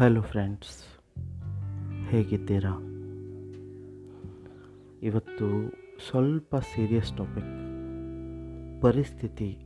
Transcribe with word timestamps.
Hello 0.00 0.20
friends 0.20 0.84
ಹೇಗಿದ್ದೀರಾ? 2.08 2.70
ಇವತ್ತು 5.02 5.70
ಸ್ವಲ್ಪ 6.08 6.56
ಸೀರಿಯಸ್ 6.56 7.16
ಟಾಪಿಕ್ 7.16 7.46
ಪರಿಸ್ಥಿತಿ 8.82 9.58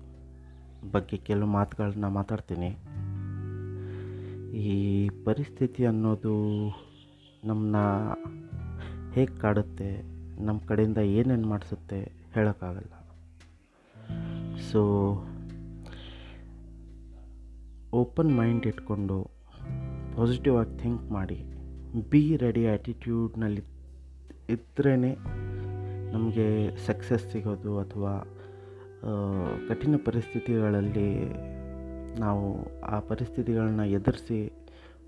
ಬಗ್ಗೆ 0.93 1.17
ಕೆಲವು 1.17 1.49
ಮಾತುಗಳನ್ನ 1.49 2.05
ಮಾತಾಡ್ತೀನಿ. 2.05 2.67
ಈ 4.57 5.09
ಪರಿಸ್ಥಿತಿ 5.25 5.87
ಅನ್ನೋದು 5.87 6.69
ನಮ್ಮನ್ನ 7.45 7.77
ಹೇಗೆ 9.13 9.41
ಕಾಡುತ್ತೆ 9.41 10.03
ನಮ್ಮ 10.43 10.61
ಕಡೆಯಿಂದ 10.61 10.99
ಏನೇನು 10.99 11.49
ಮಾಡಿಸುತ್ತೆ 11.49 12.13
ಹೇಳೋಕ್ಕಾಗಲ್ಲ. 12.35 12.95
ಸೊ 14.59 15.13
ಓಪನ್ 17.93 18.37
ಮೈಂಡ್ 18.37 18.67
ಇಟ್ಕೊಂಡು 18.67 19.42
ಪಾಸಿಟಿವ್ 20.17 20.57
ಆಗಿ 20.59 20.79
ಥಿಂಕ್ 20.79 21.05
ಮಾಡಿ. 21.11 21.39
ಬಿ 22.11 22.37
ರೆಡಿ 22.37 22.67
ಆ್ಯಟಿಟ್ಯೂಡ್ನಲ್ಲಿ 22.67 23.63
ಇದ್ರೇ 24.49 24.97
ನಮಗೆ 26.13 26.47
ಸಕ್ಸಸ್ 26.87 27.33
ಸಿಗೋದು 27.33 27.79
ಅಥವಾ 27.79 28.13
ಕಠಿಣ 29.69 29.95
ಪರಿಸ್ಥಿತಿಗಳಲ್ಲಿ 30.05 31.09
ನಾವು 32.21 32.45
ಆ 32.81 33.01
ಪರಿಸ್ಥಿತಿಗಳನ್ನ 33.01 33.81
ಎದುರಿಸಿ 33.81 34.53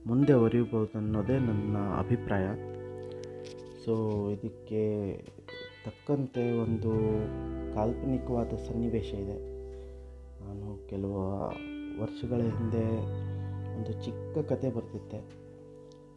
ಮುಂದೆ 0.06 0.32
ಒರಿಬೋದು 0.32 0.98
ಅನ್ನೋದೇ 0.98 1.38
ನನ್ನ 1.38 1.77
ಅಭಿಪ್ರಾಯ. 1.98 2.46
ಸೊ 3.84 3.92
ಇದಕ್ಕೆ 4.30 4.82
ತಕ್ಕಂತೆ 5.84 6.58
ಒಂದು 6.58 6.92
ಕಾಲ್ಪನಿಕವಾದ 7.74 8.46
ಸನ್ನಿವೇಶ 8.46 9.12
ಇದೆ. 9.14 9.38
ನಾನು 10.41 10.88
ಕೆಲವು 10.88 11.20
ವರ್ಷಗಳ 12.02 12.36
ಹಿಂದೆ 12.36 12.84
ಒಂದು 13.77 14.05
ಚಿಕ್ಕ 14.05 14.39
ಕತೆ 14.39 14.70
ಬರ್ತಿದ್ದೆ 14.70 15.44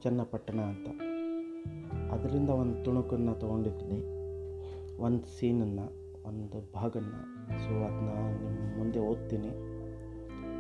ಚನ್ನಪಟ್ಟಣ 0.03 0.59
ಅಂತ. 0.59 0.88
ಅದರಿಂದ 2.11 2.49
ಒಂದು 2.49 2.83
ತುಣುಕನ್ನು 2.83 3.36
ತೊಗೊಂಡಿದ್ದೀನಿ 3.36 4.17
ಒಂದು 4.97 5.39
ಸೀನನ್ನು, 5.39 6.14
ಒಂದು 6.27 6.72
ಭಾಗನ್ನು. 6.73 7.38
ಸೊ 7.49 7.83
ಅದನ್ನ 7.83 8.09
ನಿಮ್ಮ 8.44 8.77
ಮುಂದೆ 8.77 8.99
ಓದ್ತೀನಿ. 8.99 9.47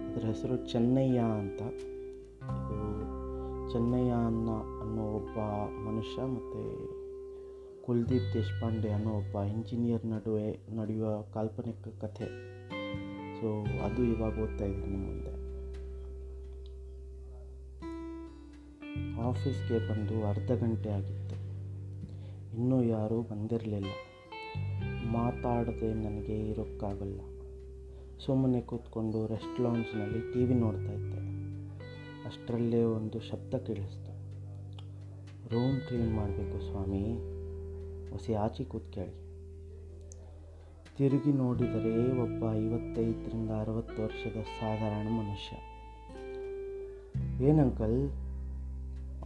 ಅದರ 0.07 0.25
ಹೆಸರು 0.25 0.71
ಚೆನ್ನಯ್ಯ 0.71 1.19
ಅಂತ. 1.19 1.61
ಇದು 2.41 3.17
ಚೆನ್ನಯ್ಯ 3.71 4.11
ಅನ್ನೋ 4.11 4.81
ಅನ್ನೋ 4.81 5.03
ಒಬ್ಬ 5.03 5.37
ಮನುಷ್ಯ 5.89 6.21
ಮತ್ತು 6.21 6.89
ಕುಲ್ದೀಪ್ 7.81 8.33
ದೇಶಪಾಂಡೆ 8.33 8.91
ಅನ್ನೋ 8.91 9.09
ಒಬ್ಬ 9.09 9.41
ಇಂಜಿನಿಯರ್ 9.41 10.05
ನಡುವೆ 10.05 10.75
ನಡೆಯುವ 10.75 11.21
ಕಾಲ್ಪನಿಕ 11.21 11.87
ಕಥೆ. 12.01 12.25
ಸೊ 13.41 13.65
ಅದು 13.85 14.03
ಇವಾಗ 14.03 14.39
ಓದ್ತಾ 14.39 14.65
ಇದ್ದೀನಿ 14.65 14.87
ನಿಮ್ಮ 14.87 15.05
ಮುಂದೆ. 15.05 15.36
ಆಫೀಸ್ಗೆ 19.21 19.89
ಬಂದು 19.89 20.27
ಅರ್ಧ 20.27 20.51
ಗಂಟೆ 20.51 20.89
ಆಗಿತ್ತು. 20.89 21.35
ಇನ್ನೂ 22.57 22.83
ಯಾರೂ 22.83 23.21
ಬಂದಿರಲಿಲ್ಲ. 23.21 23.87
ಮಾತಾಡದೆ 25.07 25.93
ನನಗೆ 25.93 26.49
ಇರೋಕ್ಕಾಗಲ್ಲ. 26.49 27.19
ಸುಮ್ಮನೆ 28.25 28.61
ಕೂತ್ಕೊಂಡು 28.61 29.27
ರೆಸ್ಟ್ 29.27 29.61
ಲಾಂಜ್ನಲ್ಲಿ 29.61 30.33
ಟಿ 30.33 30.45
ವಿ 30.45 30.53
ನೋಡ್ತಾ 30.53 30.93
ಇದ್ದೆ. 30.93 31.17
ಅಷ್ಟರಲ್ಲೇ 32.25 32.83
ಒಂದು 32.83 33.19
ಶಬ್ದ 33.19 33.55
ಕೇಳಿಸ್ತು. 33.55 34.17
ರೂಮ್ 35.49 35.81
ಕ್ಲೀನ್ 35.81 36.13
ಮಾಡಬೇಕು 36.13 36.59
ಸ್ವಾಮಿ. 36.59 37.37
ಹೊಸಿ 38.11 38.33
ಆಚೆ 38.33 38.63
ಕೂತ್ಕೇಳಿ 38.63 39.27
ತಿರುಗಿ 40.97 41.33
ನೋಡಿದರೆ 41.33 42.11
ಒಬ್ಬ 42.11 42.53
ಐವತ್ತೈದರಿಂದ 42.53 43.49
ಅರವತ್ತು 43.49 44.03
ವರ್ಷದ 44.03 44.41
ಸಾಧಾರಣ 44.41 45.07
ಮನುಷ್ಯ. 45.09 45.57
ಏನಂಕಲ್ 47.45 48.26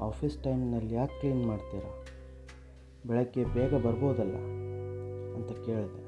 ಆಫೀಸ್ 0.01 0.37
ಟೈಮ್ನಲ್ಲಿ 0.43 0.93
ಯಾಕೆ 0.95 1.15
ಕ್ಲೀನ್ 1.19 1.43
ಮಾಡ್ತೀರಾ? 1.45 1.91
ಬೆಳಗ್ಗೆ 3.07 3.43
ಬೇಗ 3.53 3.73
ಬರ್ಬೋದಲ್ಲ? 3.85 4.37
ಅಂತ 5.35 5.51
ಕೇಳಿದೆ. 5.65 6.01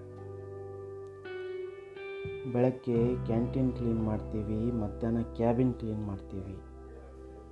ಬೆಳಗ್ಗೆ 2.51 3.25
ಕ್ಯಾಂಟೀನ್ 3.25 3.71
ಕ್ಲೀನ್ 3.73 4.01
ಮಾಡ್ತೀವಿ, 4.03 4.59
ಮಧ್ಯಾಹ್ನ 4.71 5.21
ಕ್ಯಾಬಿನ್ 5.35 5.73
ಕ್ಲೀನ್ 5.73 6.03
ಮಾಡ್ತೀವಿ 6.05 6.55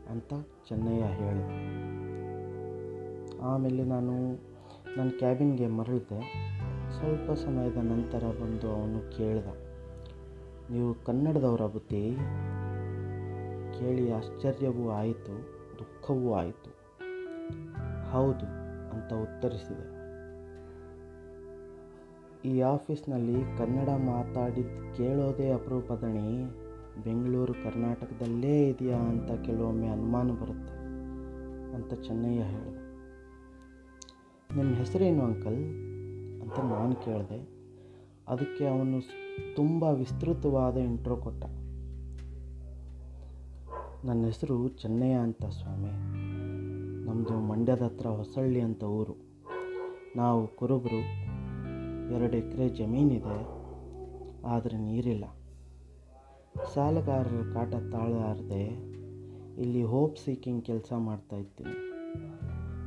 ಅಂತ 0.10 0.34
ಚೆನ್ನಯ್ಯ 0.70 1.04
ಹೇಳಿದ 1.20 1.52
ಆಮೇಲೆ 3.42 3.84
ನಾನು 3.84 4.16
ನನ್ನ 4.98 5.10
ಕ್ಯಾಬಿನ್ಗೆ 5.20 5.68
ಮರಳಿದೆ 5.68 6.20
ಸ್ವಲ್ಪ 6.92 7.32
ಸಮಯದ 7.32 7.80
ನಂತರ 7.84 8.24
ಬಂದು 8.42 8.68
ಅವನು 8.72 9.00
ಕೇಳಿದ, 9.18 9.50
ನೀವು 10.72 10.94
ಕನ್ನಡದವರ 11.06 11.66
ಬುದ್ಧಿ 11.66 12.04
ಕೇಳಿ 13.80 14.06
ಆಶ್ಚರ್ಯವೂ 14.12 14.86
ಆಯಿತು. 14.92 15.61
ದುಃಖವೂ 15.82 16.34
ಆಯಿತು. 16.34 16.70
ಹೌದು 18.12 18.46
ಅಂತ 18.90 19.14
ಉತ್ತರಿಸಿದೆ. 19.14 20.02
ಈ 22.50 22.62
ಆಫೀಸ್ನಲ್ಲಿ 22.62 23.58
ಕನ್ನಡ 23.58 23.90
ಮಾತಾಡಿದ್ದು 23.90 24.98
ಕೇಳೋದೇ 24.98 25.52
ಅಪರೂಪದಣಿ. 25.52 26.62
ಬೆಂಗಳೂರು 27.04 27.54
ಕರ್ನಾಟಕದಲ್ಲೇ 27.54 28.70
ಇದೆಯಾ 28.70 28.98
ಅಂತ 28.98 29.32
ಕೆಲವೊಮ್ಮೆ 29.32 29.88
ಅನುಮಾನ 29.88 30.32
ಬರುತ್ತೆ 30.32 30.74
ಅಂತ 31.76 31.94
ಚೆನ್ನಯ್ಯ 31.94 32.42
ಹೇಳಿದ. 32.42 32.78
ನಿಮ್ಮ 34.58 34.76
ಹೆಸರೇನು 34.76 35.24
ಅಂಕಲ್? 35.24 35.64
ಅಂತ 36.42 36.60
ನಾನು 36.60 36.96
ಕೇಳಿದೆ. 36.96 37.62
ಅದಕ್ಕೆ 38.28 38.68
ಅವನು 38.68 39.02
ತುಂಬ 39.56 39.84
ವಿಸ್ತೃತವಾದ 39.84 40.78
ಇಂಟ್ರೋ 40.78 41.18
ಕೊಟ್ಟ. 41.18 41.46
ನನ್ನ 44.06 44.26
ಹೆಸರು 44.26 44.68
ಚೆನ್ನಯ್ಯ 44.68 45.16
ಅಂತ 45.16 45.46
ಸ್ವಾಮಿ. 45.46 45.92
ನಮ್ಮದು 47.06 47.36
ಮಂಡ್ಯದ 47.40 47.82
ಹತ್ರ 47.82 48.08
ಹೊಸಳ್ಳಿ 48.08 48.62
ಅಂತ 48.62 48.84
ಊರು. 48.84 49.16
ನಾವು 50.16 50.48
ಕುರುಬರು 50.48 51.02
ಎರಡು 52.14 52.38
ಎಕರೆ 52.38 52.70
ಜಮೀನಿದೆ, 52.70 53.38
ಆದರೆ 54.48 54.78
ನೀರಿಲ್ಲ. 54.78 55.26
ಸಾಲಗಾರರ 56.74 57.44
ಕಾಟ 57.54 57.74
ತಾಳಾರದೆ 57.76 58.64
ಇಲ್ಲಿ 59.62 59.84
ಹೋಪ್ 59.84 60.18
ಸೀಕಿಂಗ್ 60.18 60.66
ಕೆಲಸ 60.66 60.94
ಮಾಡ್ತಾ 60.98 61.38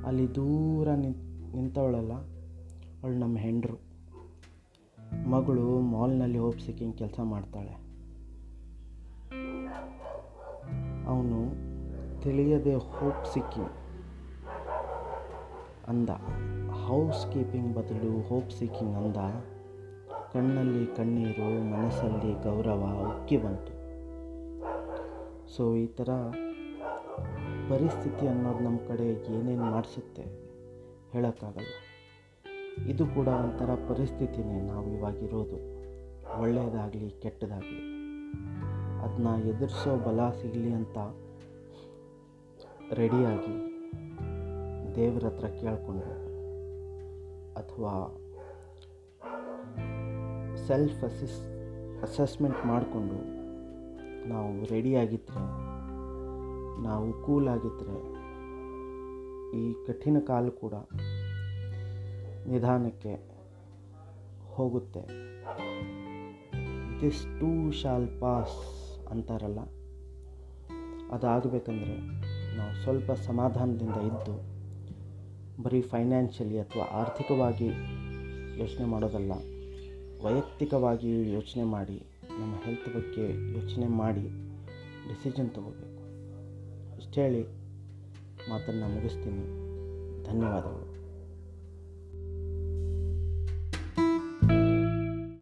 ಅಲ್ಲಿ 0.06 0.34
ದೂರ 0.34 0.88
ನಿಂತ್ 0.94 1.54
ನಿಂತವಳಲ್ಲ, 1.54 2.12
ಅವಳು 3.02 3.18
ನಮ್ಮ 3.18 3.36
ಹೆಂಡರು. 3.38 3.78
ಮಗಳು 5.30 5.80
ಮಾಲ್ನಲ್ಲಿ 5.80 6.38
ಹೋಪ್ 6.38 6.60
ಸೀಕಿಂಗ್ 6.60 6.96
ಕೆಲಸ 6.96 7.20
ಮಾಡ್ತಾಳೆ. 7.20 7.83
ತಿಳಿಯದೆ 12.24 12.74
ಹೋಪ್ 12.74 13.26
ಸಿಕ್ಕಿ. 13.32 13.84
ಅಂದ 15.88 16.10
ಹೌಸ್ 16.70 17.32
ಕೀಪಿಂಗ್ 17.32 17.74
ಬದಲು 17.74 18.28
ಹೋಪ್ 18.28 18.50
ಸಿಕ್ಕಿಂಗ್ 18.50 18.96
ಅಂದ. 18.96 19.16
ಕಣ್ಣಲ್ಲಿ 20.32 20.86
ಕಣ್ಣೀರು, 20.86 21.70
ಮನಸ್ಸಲ್ಲಿ 21.70 22.42
ಗೌರವ 22.42 22.80
ಉಕ್ಕಿ 22.80 23.36
ಬಂತು. 23.36 23.74
ಸೊ 25.56 25.74
ಈ 25.74 25.86
ಥರ 25.86 26.08
ಪರಿಸ್ಥಿತಿ 27.70 28.26
ಅನ್ನೋದು 28.28 28.58
ನಮ್ಮ 28.58 28.78
ಕಡೆ 28.78 29.36
ಏನೇನು 29.36 29.64
ಮಾಡಿಸುತ್ತೆ 29.64 30.22
ಹೇಳೋಕ್ಕಾಗಲ್ಲ. 31.12 31.74
ಇದು 32.88 33.06
ಕೂಡ 33.06 33.28
ಒಂಥರ 33.28 33.70
ಪರಿಸ್ಥಿತಿನೇ 33.88 34.60
ನಾವು 34.60 34.88
ಇವಾಗಿರೋದು. 34.88 35.74
ಒಳ್ಳೆಯದಾಗಲಿ 36.40 37.10
ಕೆಟ್ಟದಾಗಲಿ. 37.10 37.94
ಅದನ್ನ 39.02 39.26
ಎದುರಿಸೋ 39.48 39.96
ಬಲ 39.96 40.30
ಸಿಗಲಿ 40.30 40.72
ಅಂತ 40.72 40.98
ರೆಡಿಯಾಗಿ 42.98 43.54
ದೇವ್ರ 44.96 45.22
ಹತ್ರ 45.26 45.46
ಕೇಳಿಕೊಂಡು 45.60 46.10
ಅಥವಾ 47.60 47.92
ಸೆಲ್ಫ್ 50.66 51.00
ಅಸಿಸ್ 51.04 51.38
ಅಸೆಸ್ಮೆಂಟ್ 52.02 52.60
ಮಾಡಿಕೊಂಡು 52.66 53.18
ನಾವು 54.28 54.50
ರೆಡಿಯಾಗಿದ್ದರೆ 54.72 55.44
ನಾವು 56.82 57.08
ಕೂಲಾಗಿದ್ದರೆ 57.24 57.98
ಈ 59.60 59.64
ಕಠಿಣ 59.86 60.16
ಕಾಲ 60.26 60.46
ಕೂಡ 60.62 60.74
ನಿಧಾನಕ್ಕೆ 62.50 63.14
ಹೋಗುತ್ತೆ. 64.54 65.02
ದಿಸ್ 67.00 67.22
ಟೂ 67.40 67.50
ಶಾಲ್ 67.80 68.08
ಪಾಸ್ 68.20 68.58
ಅಂತಾರಲ್ಲ, 69.10 69.60
ಅದಾಗಬೇಕಂದ್ರೆ 71.12 71.96
ನಾವು 72.56 72.82
ಸ್ವಲ್ಪ 72.82 73.12
ಸಮಾಧಾನದಿಂದ 73.12 73.96
ಇದ್ದು 73.96 74.54
ಬರೀ 75.62 75.80
ಫೈನಾನ್ಷಿಯಲಿ 75.82 76.58
ಅಥವಾ 76.60 76.82
ಆರ್ಥಿಕವಾಗಿ 76.82 77.66
ಯೋಚನೆ 78.60 78.86
ಮಾಡೋದಲ್ಲ, 78.86 79.32
ವೈಯಕ್ತಿಕವಾಗಿ 80.24 81.32
ಯೋಚನೆ 81.32 81.62
ಮಾಡಿ, 81.62 82.06
ನಮ್ಮ 82.38 82.54
ಹೆಲ್ತ್ 82.64 82.88
ಬಗ್ಗೆ 82.88 83.52
ಯೋಚನೆ 83.52 83.86
ಮಾಡಿ 83.86 84.28
ಡಿಸಿಷನ್ 85.08 85.50
ತಗೋಬೇಕು. 85.50 85.94
ಇಷ್ಟು 86.98 87.20
ಹೇಳಿ 87.20 87.42
ಮಾತನ್ನು 88.50 88.88
ಮುಗಿಸ್ತೀನಿ. 88.88 89.64
ಧನ್ಯವಾದಗಳು. 90.24 90.93